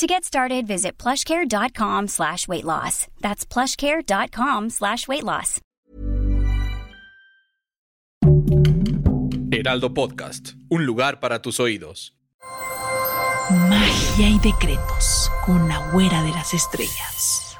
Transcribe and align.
To 0.00 0.06
get 0.06 0.24
started, 0.24 0.66
visit 0.66 0.96
plushcare.com 0.96 2.08
slash 2.08 2.48
weight 2.48 2.64
loss. 2.64 3.06
That's 3.20 3.44
plushcare.com 3.44 4.70
slash 4.70 5.06
weight 5.06 5.24
loss. 5.24 5.60
Heraldo 9.52 9.92
Podcast, 9.92 10.54
un 10.70 10.86
lugar 10.86 11.20
para 11.20 11.42
tus 11.42 11.60
oídos. 11.60 12.14
Magia 13.68 14.30
y 14.30 14.38
decretos 14.38 15.30
con 15.44 15.68
la 15.68 15.90
güera 15.92 16.22
de 16.22 16.30
las 16.30 16.54
estrellas. 16.54 17.58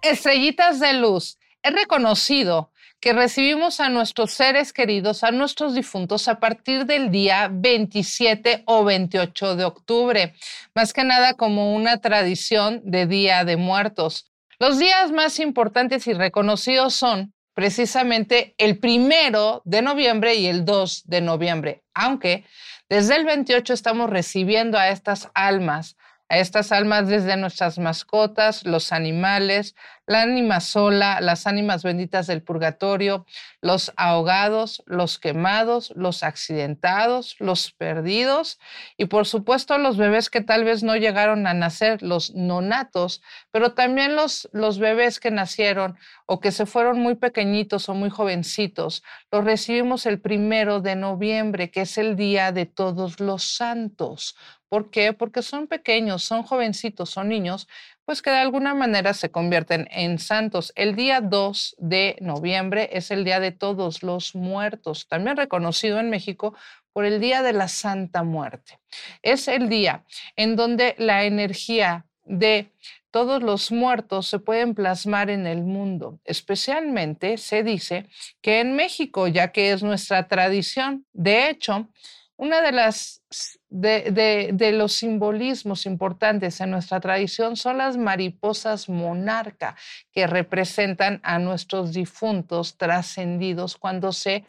Estrellitas 0.00 0.78
de 0.78 0.92
luz. 0.92 1.38
Es 1.60 1.72
reconocido 1.72 2.69
que 3.00 3.14
recibimos 3.14 3.80
a 3.80 3.88
nuestros 3.88 4.32
seres 4.32 4.72
queridos, 4.72 5.24
a 5.24 5.30
nuestros 5.30 5.74
difuntos, 5.74 6.28
a 6.28 6.38
partir 6.38 6.84
del 6.84 7.10
día 7.10 7.48
27 7.50 8.64
o 8.66 8.84
28 8.84 9.56
de 9.56 9.64
octubre, 9.64 10.34
más 10.74 10.92
que 10.92 11.02
nada 11.02 11.34
como 11.34 11.74
una 11.74 11.98
tradición 11.98 12.82
de 12.84 13.06
Día 13.06 13.44
de 13.44 13.56
Muertos. 13.56 14.30
Los 14.58 14.78
días 14.78 15.10
más 15.12 15.40
importantes 15.40 16.06
y 16.06 16.12
reconocidos 16.12 16.94
son 16.94 17.32
precisamente 17.54 18.54
el 18.58 18.78
primero 18.78 19.62
de 19.64 19.80
noviembre 19.80 20.34
y 20.34 20.46
el 20.46 20.66
2 20.66 21.04
de 21.06 21.20
noviembre, 21.22 21.82
aunque 21.94 22.44
desde 22.90 23.16
el 23.16 23.24
28 23.24 23.72
estamos 23.72 24.10
recibiendo 24.10 24.76
a 24.76 24.90
estas 24.90 25.30
almas, 25.32 25.96
a 26.28 26.38
estas 26.38 26.70
almas 26.70 27.08
desde 27.08 27.36
nuestras 27.36 27.78
mascotas, 27.78 28.64
los 28.64 28.92
animales, 28.92 29.74
la 30.10 30.22
ánima 30.22 30.58
sola, 30.58 31.20
las 31.20 31.46
ánimas 31.46 31.84
benditas 31.84 32.26
del 32.26 32.42
purgatorio, 32.42 33.26
los 33.60 33.92
ahogados, 33.96 34.82
los 34.86 35.20
quemados, 35.20 35.92
los 35.94 36.24
accidentados, 36.24 37.36
los 37.38 37.70
perdidos 37.70 38.58
y 38.96 39.04
por 39.04 39.24
supuesto 39.24 39.78
los 39.78 39.96
bebés 39.96 40.28
que 40.28 40.40
tal 40.40 40.64
vez 40.64 40.82
no 40.82 40.96
llegaron 40.96 41.46
a 41.46 41.54
nacer, 41.54 42.02
los 42.02 42.34
nonatos, 42.34 43.22
pero 43.52 43.74
también 43.74 44.16
los, 44.16 44.48
los 44.52 44.80
bebés 44.80 45.20
que 45.20 45.30
nacieron 45.30 45.96
o 46.26 46.40
que 46.40 46.50
se 46.50 46.66
fueron 46.66 46.98
muy 46.98 47.14
pequeñitos 47.14 47.88
o 47.88 47.94
muy 47.94 48.10
jovencitos. 48.10 49.04
Los 49.30 49.44
recibimos 49.44 50.06
el 50.06 50.20
primero 50.20 50.80
de 50.80 50.96
noviembre, 50.96 51.70
que 51.70 51.82
es 51.82 51.98
el 51.98 52.16
día 52.16 52.50
de 52.50 52.66
todos 52.66 53.20
los 53.20 53.44
santos. 53.44 54.34
¿Por 54.70 54.90
qué? 54.90 55.12
Porque 55.12 55.42
son 55.42 55.66
pequeños, 55.66 56.22
son 56.22 56.44
jovencitos, 56.44 57.10
son 57.10 57.28
niños, 57.28 57.66
pues 58.04 58.22
que 58.22 58.30
de 58.30 58.38
alguna 58.38 58.74
manera 58.74 59.14
se 59.14 59.30
convierten 59.30 59.88
en 59.90 60.18
santos. 60.18 60.72
El 60.74 60.96
día 60.96 61.20
2 61.20 61.76
de 61.78 62.16
noviembre 62.20 62.90
es 62.92 63.10
el 63.10 63.24
Día 63.24 63.40
de 63.40 63.52
Todos 63.52 64.02
los 64.02 64.34
Muertos, 64.34 65.06
también 65.08 65.36
reconocido 65.36 66.00
en 66.00 66.10
México 66.10 66.54
por 66.92 67.04
el 67.04 67.20
Día 67.20 67.42
de 67.42 67.52
la 67.52 67.68
Santa 67.68 68.22
Muerte. 68.22 68.80
Es 69.22 69.48
el 69.48 69.68
día 69.68 70.04
en 70.36 70.56
donde 70.56 70.94
la 70.98 71.24
energía 71.24 72.06
de 72.24 72.72
todos 73.10 73.42
los 73.42 73.72
muertos 73.72 74.28
se 74.28 74.38
pueden 74.38 74.74
plasmar 74.74 75.30
en 75.30 75.46
el 75.46 75.62
mundo. 75.62 76.20
Especialmente 76.24 77.38
se 77.38 77.62
dice 77.62 78.06
que 78.40 78.60
en 78.60 78.76
México, 78.76 79.26
ya 79.26 79.52
que 79.52 79.72
es 79.72 79.82
nuestra 79.82 80.28
tradición. 80.28 81.06
De 81.12 81.50
hecho, 81.50 81.88
una 82.36 82.62
de 82.62 82.72
las 82.72 83.22
de, 83.70 84.72
los 84.74 84.94
simbolismos 84.94 85.86
importantes 85.86 86.60
en 86.60 86.72
nuestra 86.72 87.00
tradición 87.00 87.56
son 87.56 87.78
las 87.78 87.96
mariposas 87.96 88.88
monarca, 88.88 89.76
que 90.12 90.26
representan 90.26 91.20
a 91.22 91.38
nuestros 91.38 91.92
difuntos 91.92 92.76
trascendidos 92.76 93.76
cuando 93.76 94.12
se 94.12 94.44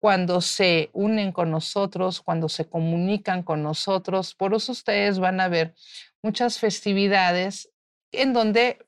cuando 0.00 0.40
se 0.40 0.90
unen 0.92 1.32
con 1.32 1.50
nosotros, 1.50 2.20
cuando 2.20 2.48
se 2.48 2.68
comunican 2.68 3.42
con 3.42 3.64
nosotros. 3.64 4.32
Por 4.32 4.54
eso 4.54 4.70
ustedes 4.70 5.18
van 5.18 5.40
a 5.40 5.48
ver 5.48 5.74
muchas 6.22 6.60
festividades 6.60 7.72
en 8.12 8.32
donde 8.32 8.78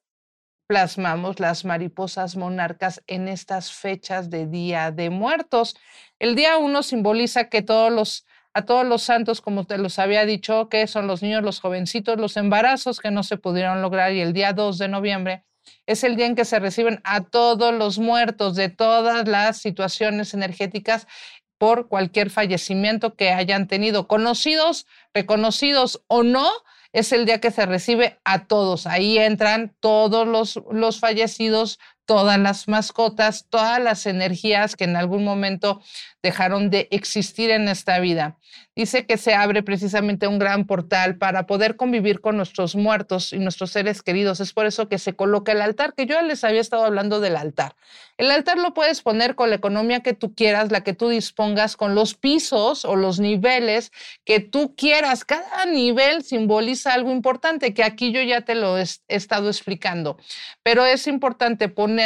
plasmamos 0.69 1.41
las 1.41 1.65
mariposas 1.65 2.37
monarcas 2.37 3.03
en 3.09 3.27
estas 3.27 3.73
fechas 3.73 4.31
de 4.31 4.47
Día 4.47 4.93
de 4.93 5.11
Muertos. 5.11 5.77
El 6.21 6.37
día 6.37 6.59
uno 6.59 6.84
simboliza 6.84 7.49
que 7.49 7.61
todos 7.61 7.91
los, 7.91 8.25
a 8.53 8.62
todos 8.62 8.87
los 8.87 9.03
santos, 9.03 9.41
como 9.41 9.65
te 9.65 9.78
los 9.78 9.99
había 9.99 10.25
dicho, 10.27 10.69
que 10.69 10.87
son 10.87 11.06
los 11.06 11.22
niños, 11.22 11.43
los 11.43 11.61
jovencitos, 11.61 12.19
los 12.19 12.37
embarazos 12.37 13.00
que 13.00 13.11
no 13.11 13.22
se 13.22 13.37
pudieron 13.37 13.83
lograr, 13.83 14.12
y 14.12 14.21
el 14.21 14.33
día 14.33 14.53
2 14.53 14.78
de 14.78 14.88
noviembre 14.88 15.44
es 15.87 16.05
el 16.05 16.16
día 16.16 16.27
en 16.27 16.34
que 16.34 16.44
se 16.44 16.59
reciben 16.59 17.00
a 17.05 17.22
todos 17.22 17.75
los 17.75 17.99
muertos 17.99 18.56
de 18.56 18.69
todas 18.69 19.28
las 19.28 19.59
situaciones 19.59 20.34
energéticas 20.34 21.06
por 21.59 21.89
cualquier 21.89 22.31
fallecimiento 22.31 23.15
que 23.15 23.31
hayan 23.31 23.69
tenido, 23.69 24.09
conocidos, 24.09 24.87
reconocidos 25.12 26.03
o 26.06 26.22
no, 26.22 26.49
es 26.93 27.12
el 27.12 27.27
día 27.27 27.41
que 27.41 27.50
se 27.50 27.66
recibe 27.66 28.19
a 28.25 28.47
todos. 28.47 28.87
Ahí 28.87 29.19
entran 29.19 29.77
todos 29.81 30.27
los, 30.27 30.60
los 30.72 30.99
fallecidos, 30.99 31.78
todas 32.10 32.41
las 32.41 32.66
mascotas, 32.66 33.47
todas 33.50 33.81
las 33.81 34.04
energías 34.04 34.75
que 34.75 34.82
en 34.82 34.97
algún 34.97 35.22
momento 35.22 35.81
dejaron 36.25 36.69
de 36.69 36.88
existir 36.91 37.50
en 37.50 37.69
esta 37.69 38.00
vida. 38.00 38.37
Dice 38.75 39.06
que 39.06 39.16
se 39.16 39.34
abre 39.34 39.62
precisamente 39.62 40.26
un 40.26 40.41
gran 40.41 40.66
portal 40.66 41.19
para 41.19 41.47
poder 41.47 41.76
convivir 41.76 42.21
con 42.21 42.37
nuestros 42.37 42.75
muertos 42.75 43.32
y 43.32 43.38
nuestros 43.38 43.71
seres 43.71 44.03
queridos. 44.03 44.41
Es 44.41 44.53
por 44.53 44.66
eso 44.66 44.88
que 44.88 44.98
se 44.98 45.15
coloca 45.15 45.53
el 45.53 45.62
altar, 45.62 45.94
que 45.94 46.06
yo 46.06 46.21
les 46.22 46.43
había 46.43 46.60
estado 46.60 46.84
hablando 46.84 47.21
del 47.21 47.37
altar. 47.37 47.76
El 48.19 48.31
altar 48.31 48.59
lo 48.59 48.75
puedes 48.75 49.03
poner 49.03 49.34
con 49.34 49.48
la 49.48 49.56
economía 49.56 50.00
que 50.00 50.12
tú 50.12 50.34
quieras, 50.34 50.72
la 50.72 50.82
que 50.82 50.94
tú 50.94 51.09
dispongas, 51.09 51.77
con 51.77 51.94
los 51.94 52.15
pisos 52.15 52.84
o 52.84 52.97
los 52.97 53.21
niveles 53.21 53.92
que 54.25 54.41
tú 54.41 54.75
quieras. 54.77 55.25
Cada 55.25 55.65
nivel 55.66 56.22
simboliza 56.22 56.92
algo 56.92 57.12
importante, 57.12 57.72
que 57.72 57.84
aquí 57.84 58.12
yo 58.12 58.21
ya 58.22 58.42
te 58.42 58.54
lo 58.54 58.78
he 58.78 58.84
estado 59.09 59.48
explicando. 59.48 60.19
Pero 60.62 60.84
es 60.84 61.06
importante 61.06 61.69
poner 61.69 62.00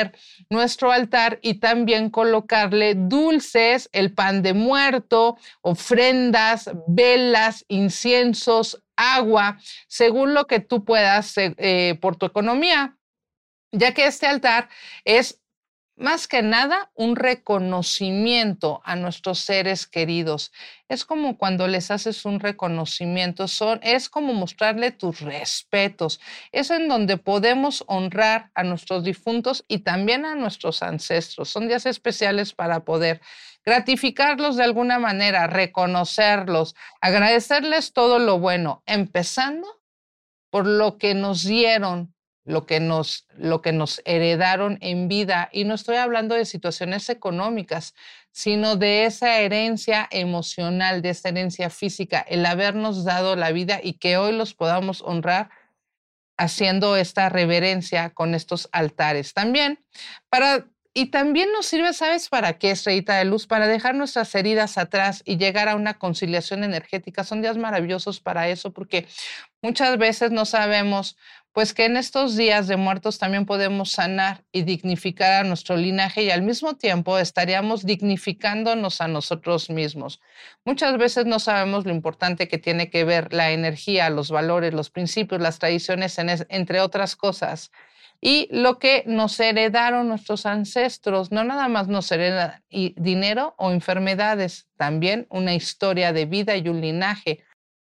nuestro 0.51 0.93
altar 0.93 1.39
y 1.43 1.55
también 1.55 2.11
colocarle 2.11 2.95
dulces, 2.95 3.89
el 3.93 4.13
pan 4.13 4.43
de 4.43 4.55
muerto, 4.55 5.37
ofrendas, 5.63 6.71
velas, 6.87 7.65
inciensos, 7.69 8.83
agua, 8.97 9.59
según 9.89 10.35
lo 10.35 10.47
que 10.47 10.61
tú 10.61 10.85
puedas 10.85 11.35
eh, 11.37 11.99
por 12.01 12.17
tu 12.17 12.27
economía, 12.27 12.97
ya 13.73 13.93
que 13.93 14.07
este 14.07 14.27
altar 14.27 14.69
es 15.05 15.41
más 15.97 16.27
que 16.27 16.43
nada 16.43 16.91
un 16.95 17.15
reconocimiento 17.17 18.83
a 18.85 18.97
nuestros 18.97 19.39
seres 19.39 19.87
queridos. 19.87 20.53
Es 20.89 21.05
como 21.05 21.39
cuando 21.39 21.69
les 21.69 21.91
haces 21.91 22.25
un 22.25 22.41
reconocimiento, 22.41 23.47
son, 23.49 23.81
es 23.83 24.09
como 24.09 24.33
mostrarle 24.33 24.91
tus 24.91 25.21
respetos. 25.21 26.21
Es 26.53 26.71
en 26.71 26.89
donde 26.89 27.17
podemos 27.17 27.85
honrar 27.87 28.51
a 28.55 28.65
nuestros 28.65 29.05
difuntos 29.05 29.65
y 29.69 29.79
también 29.79 30.25
a 30.25 30.35
nuestros 30.35 30.83
ancestros. 30.83 31.51
Son 31.51 31.69
días 31.69 31.87
especiales 31.87 32.53
para 32.53 32.85
poder 32.85 33.21
gratificarlos 33.65 34.57
de 34.57 34.65
alguna 34.65 34.99
manera, 34.99 35.47
reconocerlos, 35.47 36.75
agradecerles 37.01 37.93
todo 37.93 38.19
lo 38.19 38.39
bueno, 38.39 38.83
empezando 38.87 39.67
por 40.51 40.67
lo 40.67 40.99
que 40.99 41.15
nos 41.15 41.43
dieron, 41.43 42.14
lo 42.45 42.67
que 42.67 42.81
nos, 42.81 43.27
lo 43.37 43.63
que 43.63 43.73
nos 43.73 44.03
heredaron 44.05 44.79
en 44.81 45.09
vida. 45.09 45.49
Y 45.53 45.65
no 45.65 45.75
estoy 45.75 45.97
hablando 45.97 46.35
de 46.35 46.45
situaciones 46.45 47.09
económicas, 47.09 47.95
sino 48.33 48.77
de 48.77 49.07
esa 49.07 49.39
herencia 49.39 50.07
emocional, 50.11 51.03
de 51.03 51.11
esa 51.11 51.31
herencia 51.31 51.71
física, 51.71 52.21
el 52.21 52.45
habernos 52.45 53.05
dado 53.05 53.37
la 53.37 53.53
vida 53.53 53.81
y 53.83 53.95
que 53.95 54.17
hoy 54.17 54.33
los 54.33 54.55
podamos 54.55 55.03
honrar 55.03 55.51
haciendo 56.37 56.97
esta 56.97 57.29
reverencia 57.29 58.11
con 58.11 58.35
estos 58.35 58.69
altares. 58.73 59.35
También 59.35 59.85
para 60.29 60.67
y 60.97 61.07
también 61.07 61.51
nos 61.53 61.67
sirve, 61.67 61.93
¿sabes 61.93 62.29
para 62.29 62.57
qué, 62.57 62.71
Estrellita 62.71 63.17
de 63.19 63.25
Luz? 63.25 63.49
Para 63.49 63.67
dejar 63.67 63.97
nuestras 63.97 64.33
heridas 64.37 64.79
atrás 64.79 65.23
y 65.25 65.39
llegar 65.39 65.69
a 65.69 65.75
una 65.75 65.95
conciliación 65.95 66.63
energética. 66.63 67.25
Son 67.25 67.43
días 67.43 67.57
maravillosos 67.57 68.21
para 68.21 68.49
eso, 68.49 68.73
porque 68.73 69.09
muchas 69.61 69.99
veces 69.99 70.31
no 70.31 70.45
sabemos, 70.45 71.17
pues 71.55 71.73
que 71.73 71.85
en 71.85 71.97
estos 71.97 72.37
días 72.37 72.67
de 72.67 72.77
muertos 72.77 73.21
también 73.21 73.47
podemos 73.47 73.93
sanar 73.93 74.45
y 74.51 74.63
dignificar 74.63 75.33
a 75.35 75.49
nuestro 75.49 75.77
linaje 75.77 76.25
y 76.25 76.31
al 76.31 76.43
mismo 76.43 76.75
tiempo 76.75 77.17
estaríamos 77.17 77.87
dignificándonos 77.87 79.01
a 79.01 79.07
nosotros 79.07 79.71
mismos. 79.71 80.21
Muchas 80.65 80.99
veces 80.99 81.27
no 81.27 81.39
sabemos 81.39 81.87
lo 81.87 81.95
importante 81.95 82.49
que 82.49 82.59
tiene 82.59 82.91
que 82.91 83.05
ver 83.05 83.33
la 83.33 83.53
energía, 83.53 84.11
los 84.11 84.33
valores, 84.33 84.75
los 84.75 84.91
principios, 84.91 85.41
las 85.41 85.61
tradiciones, 85.61 86.19
entre 86.19 86.81
otras 86.81 87.15
cosas 87.15 87.71
y 88.21 88.49
lo 88.51 88.81
que 88.81 89.05
nos 89.07 89.39
heredaron 89.39 90.09
nuestros 90.09 90.47
ancestros. 90.47 91.31
No 91.31 91.45
nada 91.45 91.69
más 91.69 91.87
nos 91.87 92.11
heredan 92.11 92.65
dinero 92.69 93.55
o 93.59 93.71
enfermedades, 93.71 94.67
también 94.77 95.29
una 95.31 95.55
historia 95.55 96.13
de 96.13 96.27
vida 96.27 96.57
y 96.57 96.69
un 96.69 96.81
linaje 96.81 97.45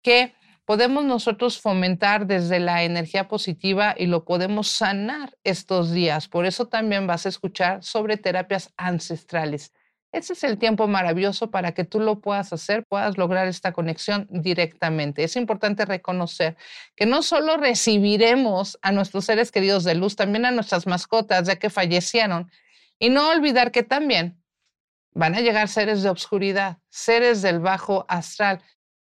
que 0.04 0.37
podemos 0.68 1.06
nosotros 1.06 1.62
fomentar 1.62 2.28
desde 2.28 2.60
la 2.60 2.84
energía 2.84 3.30
positiva 3.30 3.96
y 3.98 4.08
lo 4.08 4.26
podemos 4.26 4.68
sanar 4.68 5.38
estos 5.46 5.94
días. 5.94 6.28
Por 6.28 6.46
eso 6.46 6.68
también 6.68 7.08
vas 7.08 7.26
a 7.26 7.30
escuchar 7.30 7.82
sobre 7.86 8.18
terapias 8.18 8.74
ancestrales. 8.76 9.72
Ese 10.12 10.34
es 10.34 10.44
el 10.44 10.58
tiempo 10.58 10.86
maravilloso 10.88 11.52
para 11.52 11.72
que 11.72 11.86
tú 11.86 12.02
lo 12.02 12.20
puedas 12.20 12.52
hacer, 12.52 12.84
puedas 12.90 13.18
lograr 13.18 13.48
esta 13.48 13.72
conexión 13.72 14.28
directamente. 14.30 15.24
Es 15.24 15.38
importante 15.38 15.86
reconocer 15.86 16.58
que 16.98 17.06
no 17.06 17.24
solo 17.24 17.56
recibiremos 17.56 18.78
a 18.82 18.92
nuestros 18.92 19.24
seres 19.24 19.54
queridos 19.54 19.86
de 19.86 19.96
luz, 19.96 20.18
también 20.18 20.46
a 20.46 20.52
nuestras 20.52 20.86
mascotas, 20.86 21.48
ya 21.48 21.56
que 21.56 21.70
fallecieron, 21.70 22.52
y 23.00 23.10
no 23.10 23.30
olvidar 23.30 23.72
que 23.72 23.84
también 23.84 24.44
van 25.14 25.34
a 25.34 25.40
llegar 25.40 25.70
seres 25.70 26.04
de 26.04 26.10
obscuridad, 26.10 26.80
seres 26.90 27.42
del 27.42 27.60
bajo 27.60 28.06
astral, 28.10 28.62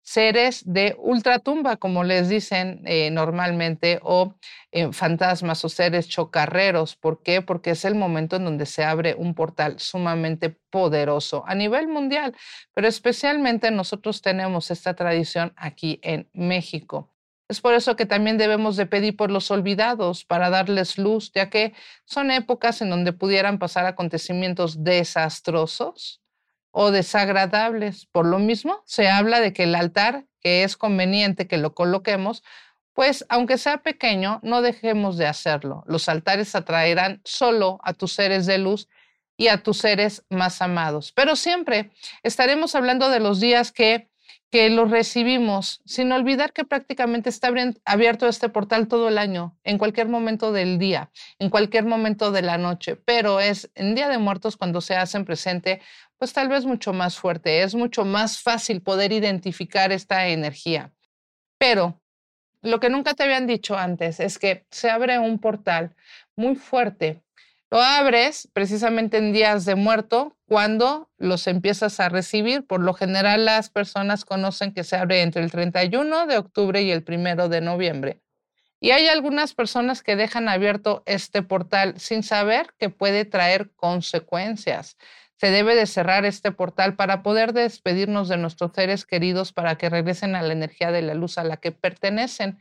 seres 0.08 0.62
de 0.64 0.96
ultratumba, 0.98 1.76
como 1.76 2.02
les 2.02 2.30
dicen 2.30 2.80
eh, 2.86 3.10
normalmente, 3.10 4.00
o 4.02 4.34
eh, 4.72 4.90
fantasmas 4.92 5.62
o 5.66 5.68
seres 5.68 6.08
chocarreros. 6.08 6.96
¿Por 6.96 7.22
qué? 7.22 7.42
Porque 7.42 7.72
es 7.72 7.84
el 7.84 7.94
momento 7.94 8.36
en 8.36 8.44
donde 8.46 8.64
se 8.64 8.84
abre 8.84 9.14
un 9.14 9.34
portal 9.34 9.78
sumamente 9.78 10.48
poderoso 10.70 11.44
a 11.46 11.54
nivel 11.54 11.88
mundial, 11.88 12.34
pero 12.72 12.88
especialmente 12.88 13.70
nosotros 13.70 14.22
tenemos 14.22 14.70
esta 14.70 14.94
tradición 14.94 15.52
aquí 15.56 16.00
en 16.02 16.30
México. 16.32 17.12
Es 17.46 17.60
por 17.60 17.74
eso 17.74 17.94
que 17.94 18.06
también 18.06 18.38
debemos 18.38 18.76
de 18.76 18.86
pedir 18.86 19.14
por 19.14 19.30
los 19.30 19.50
olvidados 19.50 20.24
para 20.24 20.48
darles 20.48 20.96
luz, 20.96 21.32
ya 21.34 21.50
que 21.50 21.74
son 22.06 22.30
épocas 22.30 22.80
en 22.80 22.88
donde 22.88 23.12
pudieran 23.12 23.58
pasar 23.58 23.84
acontecimientos 23.84 24.82
desastrosos 24.84 26.22
o 26.70 26.90
desagradables. 26.90 28.06
Por 28.06 28.26
lo 28.26 28.38
mismo, 28.38 28.82
se 28.84 29.08
habla 29.08 29.40
de 29.40 29.52
que 29.52 29.64
el 29.64 29.74
altar, 29.74 30.26
que 30.40 30.64
es 30.64 30.76
conveniente 30.76 31.46
que 31.46 31.58
lo 31.58 31.74
coloquemos, 31.74 32.42
pues 32.92 33.24
aunque 33.28 33.58
sea 33.58 33.78
pequeño, 33.82 34.40
no 34.42 34.60
dejemos 34.60 35.16
de 35.16 35.26
hacerlo. 35.26 35.84
Los 35.86 36.08
altares 36.08 36.54
atraerán 36.54 37.20
solo 37.24 37.78
a 37.84 37.94
tus 37.94 38.12
seres 38.12 38.44
de 38.46 38.58
luz 38.58 38.88
y 39.36 39.48
a 39.48 39.62
tus 39.62 39.78
seres 39.78 40.24
más 40.28 40.60
amados. 40.60 41.12
Pero 41.12 41.36
siempre 41.36 41.92
estaremos 42.24 42.74
hablando 42.74 43.08
de 43.08 43.20
los 43.20 43.38
días 43.38 43.70
que 43.70 44.07
que 44.50 44.70
los 44.70 44.90
recibimos, 44.90 45.82
sin 45.84 46.10
olvidar 46.12 46.52
que 46.52 46.64
prácticamente 46.64 47.28
está 47.28 47.50
abierto 47.84 48.26
este 48.26 48.48
portal 48.48 48.88
todo 48.88 49.08
el 49.08 49.18
año, 49.18 49.58
en 49.64 49.78
cualquier 49.78 50.08
momento 50.08 50.52
del 50.52 50.78
día, 50.78 51.10
en 51.38 51.50
cualquier 51.50 51.84
momento 51.84 52.32
de 52.32 52.42
la 52.42 52.56
noche, 52.56 52.96
pero 52.96 53.40
es 53.40 53.70
en 53.74 53.94
Día 53.94 54.08
de 54.08 54.18
Muertos 54.18 54.56
cuando 54.56 54.80
se 54.80 54.96
hacen 54.96 55.24
presente, 55.24 55.82
pues 56.16 56.32
tal 56.32 56.48
vez 56.48 56.64
mucho 56.64 56.92
más 56.92 57.18
fuerte, 57.18 57.62
es 57.62 57.74
mucho 57.74 58.04
más 58.04 58.40
fácil 58.40 58.80
poder 58.82 59.12
identificar 59.12 59.92
esta 59.92 60.28
energía. 60.28 60.92
Pero 61.58 62.00
lo 62.62 62.80
que 62.80 62.90
nunca 62.90 63.14
te 63.14 63.24
habían 63.24 63.46
dicho 63.46 63.76
antes 63.76 64.18
es 64.18 64.38
que 64.38 64.66
se 64.70 64.90
abre 64.90 65.18
un 65.18 65.38
portal 65.38 65.94
muy 66.36 66.56
fuerte 66.56 67.22
lo 67.70 67.82
abres 67.82 68.48
precisamente 68.52 69.18
en 69.18 69.32
días 69.32 69.64
de 69.66 69.74
muerto 69.74 70.36
cuando 70.46 71.10
los 71.18 71.46
empiezas 71.46 72.00
a 72.00 72.08
recibir. 72.08 72.66
Por 72.66 72.80
lo 72.80 72.94
general 72.94 73.44
las 73.44 73.68
personas 73.68 74.24
conocen 74.24 74.72
que 74.72 74.84
se 74.84 74.96
abre 74.96 75.20
entre 75.20 75.42
el 75.42 75.50
31 75.50 76.26
de 76.26 76.38
octubre 76.38 76.82
y 76.82 76.90
el 76.90 77.04
1 77.06 77.48
de 77.48 77.60
noviembre. 77.60 78.22
Y 78.80 78.92
hay 78.92 79.08
algunas 79.08 79.54
personas 79.54 80.02
que 80.02 80.16
dejan 80.16 80.48
abierto 80.48 81.02
este 81.04 81.42
portal 81.42 81.98
sin 81.98 82.22
saber 82.22 82.74
que 82.78 82.90
puede 82.90 83.24
traer 83.24 83.70
consecuencias. 83.74 84.96
Se 85.36 85.50
debe 85.50 85.74
de 85.74 85.86
cerrar 85.86 86.24
este 86.24 86.52
portal 86.52 86.94
para 86.96 87.22
poder 87.22 87.52
despedirnos 87.52 88.28
de 88.28 88.38
nuestros 88.38 88.72
seres 88.74 89.04
queridos 89.04 89.52
para 89.52 89.76
que 89.76 89.90
regresen 89.90 90.36
a 90.36 90.42
la 90.42 90.52
energía 90.52 90.90
de 90.90 91.02
la 91.02 91.14
luz 91.14 91.38
a 91.38 91.44
la 91.44 91.58
que 91.58 91.72
pertenecen. 91.72 92.58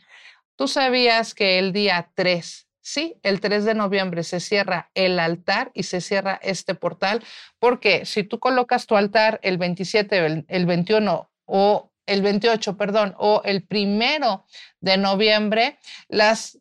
Tú 0.55 0.67
sabías 0.67 1.33
que 1.33 1.59
el 1.59 1.71
día 1.71 2.09
3 2.15 2.66
Sí, 2.89 3.19
el 3.21 3.41
3 3.41 3.65
de 3.65 3.73
noviembre 3.73 4.23
se 4.23 4.39
cierra 4.39 4.91
el 4.95 5.19
altar 5.19 5.71
y 5.73 5.83
se 5.83 5.99
cierra 5.99 6.39
este 6.41 6.73
portal, 6.73 7.21
porque 7.59 8.05
si 8.05 8.23
tú 8.23 8.39
colocas 8.39 8.87
tu 8.87 8.95
altar 8.95 9.41
el 9.43 9.57
27, 9.57 10.45
el, 10.47 10.65
21 10.65 11.29
o 11.43 11.91
el 12.05 12.21
28, 12.21 12.77
perdón, 12.77 13.13
o 13.17 13.41
el 13.43 13.61
primero 13.63 14.45
de 14.79 14.95
noviembre, 14.95 15.77
las 16.07 16.59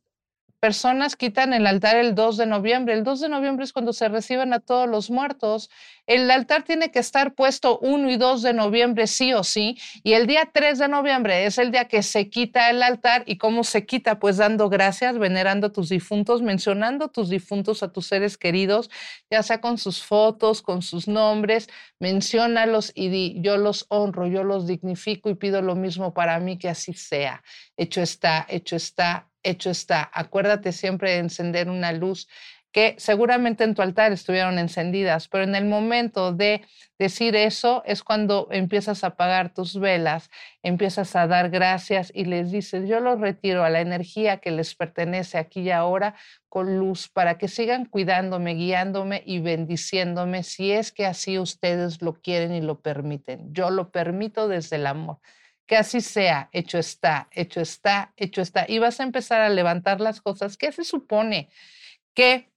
personas 0.57 1.17
quitan 1.17 1.53
el 1.53 1.67
altar 1.67 1.97
el 1.97 2.15
2 2.15 2.37
de 2.37 2.47
noviembre. 2.47 2.95
El 2.95 3.05
2 3.05 3.21
de 3.21 3.29
noviembre 3.29 3.65
es 3.65 3.73
cuando 3.73 3.93
se 3.93 4.09
reciben 4.09 4.53
a 4.53 4.61
todos 4.61 4.89
los 4.89 5.11
muertos. 5.11 5.71
El 6.07 6.31
altar 6.31 6.63
tiene 6.65 6.91
que 6.91 6.99
estar 6.99 7.35
puesto 7.35 7.79
1 7.81 8.11
y 8.11 8.17
2 8.17 8.43
de 8.43 8.53
noviembre 8.53 9.07
sí 9.07 9.33
o 9.33 9.45
sí. 9.45 9.79
Y 10.03 10.15
el 10.15 10.27
día 10.27 10.51
3 10.53 10.79
de 10.79 10.89
noviembre 10.89 11.47
es 11.47 11.59
el 11.59 11.71
día 11.71 11.87
que 11.87 12.03
se 12.03 12.31
quita 12.31 12.71
el 12.71 12.83
altar. 12.83 13.23
¿Y 13.27 13.39
cómo 13.39 13.65
se 13.65 13.87
quita? 13.87 14.19
Pues 14.19 14.37
dando 14.37 14.69
gracias, 14.69 15.19
venerando 15.19 15.69
a 15.69 15.73
tus 15.73 15.89
difuntos, 15.89 16.43
mencionando 16.43 17.07
a 17.07 17.09
tus 17.09 17.29
difuntos, 17.29 17.83
a 17.83 17.93
tus 17.93 18.07
seres 18.07 18.39
queridos, 18.39 18.91
ya 19.31 19.43
sea 19.43 19.61
con 19.61 19.79
sus 19.79 20.03
fotos, 20.03 20.63
con 20.63 20.83
sus 20.83 21.09
nombres. 21.09 21.69
Menciónalos 21.99 22.93
y 22.95 23.09
di, 23.09 23.37
yo 23.41 23.57
los 23.57 23.87
honro, 23.89 24.27
yo 24.27 24.45
los 24.45 24.67
dignifico 24.67 25.31
y 25.31 25.35
pido 25.35 25.63
lo 25.63 25.75
mismo 25.75 26.15
para 26.15 26.39
mí, 26.41 26.59
que 26.59 26.69
así 26.69 26.93
sea. 26.93 27.43
Hecho 27.77 28.01
está, 28.01 28.47
hecho 28.49 28.77
está, 28.77 29.29
hecho 29.49 29.71
está. 29.71 30.11
Acuérdate 30.13 30.73
siempre 30.73 31.13
de 31.13 31.19
encender 31.19 31.69
una 31.69 31.93
luz 31.93 32.29
que 32.77 32.95
seguramente 32.99 33.65
en 33.65 33.75
tu 33.75 33.81
altar 33.81 34.13
estuvieron 34.13 34.59
encendidas, 34.59 35.29
pero 35.29 35.45
en 35.45 35.55
el 35.55 35.65
momento 35.65 36.33
de 36.33 36.61
decir 36.99 37.35
eso 37.35 37.83
es 37.87 38.03
cuando 38.03 38.49
empiezas 38.51 39.03
a 39.03 39.07
apagar 39.07 39.55
tus 39.55 39.81
velas, 39.81 40.29
empiezas 40.63 41.17
a 41.17 41.27
dar 41.27 41.49
gracias 41.49 42.13
y 42.15 42.27
les 42.27 42.51
dices, 42.51 42.87
yo 42.87 43.01
los 43.01 43.19
retiro 43.19 43.65
a 43.65 43.71
la 43.71 43.81
energía 43.81 44.41
que 44.41 44.51
les 44.51 44.75
pertenece 44.75 45.39
aquí 45.39 45.63
y 45.63 45.71
ahora 45.71 46.17
con 46.51 46.77
luz 46.79 47.09
para 47.09 47.39
que 47.39 47.49
sigan 47.49 47.87
cuidándome, 47.87 48.53
guiándome 48.53 49.23
y 49.25 49.39
bendiciéndome 49.39 50.43
si 50.43 50.71
es 50.71 50.93
que 50.93 51.07
así 51.07 51.39
ustedes 51.39 52.03
lo 52.03 52.21
quieren 52.21 52.53
y 52.53 52.61
lo 52.61 52.83
permiten. 52.83 53.55
Yo 53.55 53.71
lo 53.71 53.91
permito 53.91 54.49
desde 54.49 54.77
el 54.77 54.87
amor 54.87 55.19
que 55.67 55.77
así 55.77 56.01
sea, 56.01 56.49
hecho 56.53 56.79
está, 56.79 57.29
hecho 57.33 57.61
está, 57.61 58.13
hecho 58.17 58.41
está. 58.41 58.67
Y 58.69 58.79
vas 58.79 59.01
a 59.01 59.03
empezar 59.03 59.41
a 59.41 59.49
levantar 59.49 60.01
las 60.01 60.21
cosas. 60.21 60.57
¿Qué 60.57 60.71
se 60.73 60.85
supone? 60.85 61.51
Que 62.15 62.51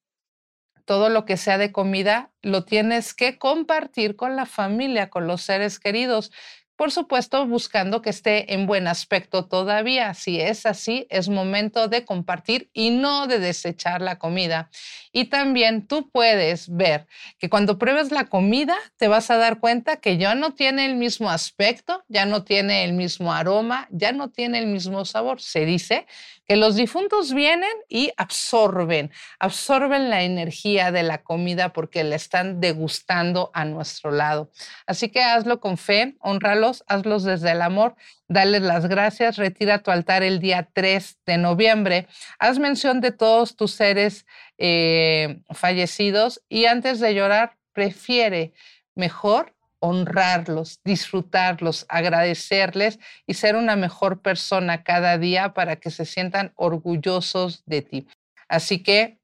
todo 0.86 1.10
lo 1.10 1.26
que 1.26 1.38
sea 1.38 1.58
de 1.58 1.72
comida 1.72 2.32
lo 2.42 2.66
tienes 2.66 3.14
que 3.14 3.38
compartir 3.38 4.16
con 4.16 4.36
la 4.36 4.46
familia, 4.46 5.10
con 5.10 5.28
los 5.28 5.42
seres 5.42 5.80
queridos. 5.80 6.32
Por 6.79 6.91
supuesto, 6.91 7.45
buscando 7.45 8.01
que 8.01 8.09
esté 8.09 8.53
en 8.53 8.65
buen 8.65 8.88
aspecto 8.88 9.45
todavía. 9.45 10.13
Si 10.13 10.39
es 10.39 10.65
así, 10.65 11.07
es 11.09 11.27
momento 11.27 11.89
de 11.89 12.05
compartir 12.05 12.69
y 12.71 12.91
no 12.91 13.27
de 13.27 13.38
desechar 13.38 14.01
la 14.01 14.17
comida. 14.17 14.69
Y 15.12 15.25
también 15.25 15.88
tú 15.88 16.09
puedes 16.09 16.74
ver 16.74 17.05
que 17.38 17.50
cuando 17.50 17.77
pruebes 17.77 18.13
la 18.13 18.27
comida, 18.27 18.77
te 18.95 19.09
vas 19.09 19.29
a 19.29 19.36
dar 19.36 19.59
cuenta 19.59 19.98
que 19.98 20.15
ya 20.15 20.36
no 20.36 20.53
tiene 20.53 20.86
el 20.86 20.95
mismo 20.95 21.29
aspecto, 21.29 22.05
ya 22.07 22.25
no 22.25 22.45
tiene 22.45 22.86
el 22.86 22.93
mismo 22.93 23.33
aroma, 23.33 23.89
ya 23.91 24.13
no 24.13 24.29
tiene 24.29 24.59
el 24.59 24.67
mismo 24.67 25.03
sabor. 25.03 25.41
Se 25.41 25.65
dice 25.65 26.07
que 26.50 26.56
los 26.56 26.75
difuntos 26.75 27.32
vienen 27.36 27.70
y 27.89 28.12
absorben, 28.18 29.12
absorben 29.38 30.10
la 30.10 30.24
energía 30.24 30.91
de 30.91 31.03
la 31.03 31.20
comida 31.20 31.74
porque 31.74 32.03
la 32.03 32.15
están 32.15 32.60
degustando 32.60 33.51
a 33.53 33.65
nuestro 33.65 34.10
lado. 34.10 34.50
Así 34.88 35.10
que 35.10 35.22
hazlo 35.22 35.60
con 35.60 35.77
fe, 35.77 36.18
honralos, 36.22 36.84
hazlos 36.88 37.24
desde 37.24 37.51
el 37.51 37.62
amor, 37.62 37.96
dale 38.27 38.60
las 38.62 38.88
gracias, 38.88 39.38
retira 39.38 39.84
tu 39.84 39.91
altar 39.91 40.24
el 40.24 40.39
día 40.39 40.68
3 40.74 41.20
de 41.24 41.38
noviembre, 41.38 42.08
haz 42.39 42.58
mención 42.58 43.00
de 43.00 43.12
todos 43.12 43.56
tus 43.56 43.74
seres 43.74 44.25
eh, 44.58 45.41
fallecidos 45.51 46.41
y 46.50 46.65
antes 46.65 47.00
de 47.00 47.13
llorar, 47.13 47.58
prefiere 47.74 48.53
mejor 48.96 49.53
honrarlos, 49.79 50.79
disfrutarlos, 50.83 51.86
agradecerles 51.89 53.00
y 53.25 53.36
ser 53.36 53.55
una 53.55 53.75
mejor 53.75 54.21
persona 54.21 54.83
cada 54.83 55.17
día 55.17 55.53
para 55.53 55.77
que 55.77 55.91
se 55.91 56.05
sientan 56.05 56.53
orgullosos 56.55 57.63
de 57.65 57.81
ti. 57.81 58.07
Así 58.48 58.83
que 58.83 59.19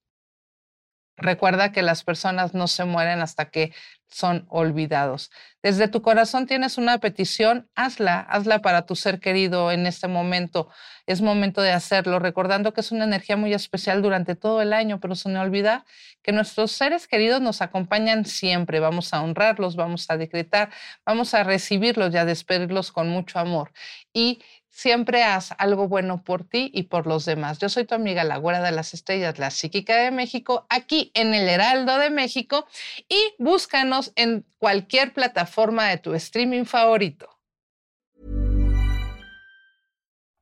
recuerda 1.18 1.72
que 1.72 1.82
las 1.82 2.04
personas 2.04 2.54
no 2.54 2.68
se 2.68 2.86
mueren 2.86 3.22
hasta 3.22 3.50
que 3.50 3.74
son 4.08 4.46
olvidados. 4.50 5.32
Desde 5.62 5.88
tu 5.88 6.02
corazón 6.02 6.46
tienes 6.46 6.78
una 6.78 7.00
petición, 7.00 7.70
hazla, 7.76 8.20
hazla 8.20 8.62
para 8.62 8.86
tu 8.86 8.96
ser 8.96 9.20
querido 9.20 9.72
en 9.72 9.88
este 9.88 10.08
momento. 10.08 10.70
Es 11.06 11.22
momento 11.22 11.62
de 11.62 11.72
hacerlo, 11.72 12.20
recordando 12.20 12.74
que 12.74 12.82
es 12.82 12.92
una 12.92 13.04
energía 13.04 13.36
muy 13.36 13.54
especial 13.54 14.02
durante 14.02 14.36
todo 14.36 14.62
el 14.62 14.74
año, 14.74 15.00
pero 15.00 15.16
sin 15.16 15.36
olvidar 15.38 15.84
que 16.22 16.32
nuestros 16.32 16.72
seres 16.72 17.08
queridos 17.08 17.42
nos 17.42 17.62
acompañan 17.62 18.26
siempre. 18.26 18.80
Vamos 18.80 19.14
a 19.14 19.22
honrarlos, 19.22 19.76
vamos 19.76 20.06
a 20.10 20.18
decretar, 20.18 20.70
vamos 21.06 21.34
a 21.34 21.44
recibirlos 21.44 22.14
y 22.14 22.18
a 22.18 22.26
despedirlos 22.26 22.92
con 22.92 23.10
mucho 23.10 23.40
amor. 23.40 23.72
Y 24.14 24.42
siempre 24.76 25.24
haz 25.24 25.54
algo 25.58 25.88
bueno 25.88 26.22
por 26.22 26.44
ti 26.44 26.70
y 26.74 26.84
por 26.84 27.08
los 27.08 27.24
demás. 27.24 27.60
Yo 27.60 27.70
soy 27.70 27.86
tu 27.86 27.96
amiga, 27.96 28.26
la 28.26 28.36
güera 28.36 28.62
de 28.62 28.74
las 28.74 28.94
estrellas, 28.94 29.40
la 29.40 29.50
psíquica 29.50 29.96
de 29.96 30.12
México, 30.12 30.68
aquí 30.70 31.12
en 31.14 31.34
el 31.34 31.48
Heraldo 31.48 31.98
de 31.98 32.10
México 32.10 32.68
y 33.08 33.34
búscanos 33.40 34.12
en 34.18 34.46
cualquier 34.58 35.14
plataforma 35.14 35.88
de 35.88 35.98
tu 35.98 36.14
streaming 36.14 36.66
favorito. 36.66 37.30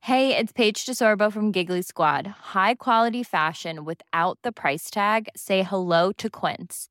Hey, 0.00 0.36
it's 0.36 0.52
Paige 0.52 0.84
DeSorbo 0.84 1.32
from 1.32 1.50
Giggly 1.50 1.80
Squad. 1.80 2.26
High 2.26 2.74
quality 2.74 3.22
fashion 3.22 3.84
without 3.86 4.38
the 4.42 4.52
price 4.52 4.90
tag. 4.90 5.28
Say 5.34 5.62
hello 5.62 6.12
to 6.18 6.28
Quince. 6.28 6.90